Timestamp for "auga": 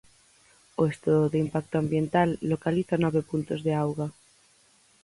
3.83-4.07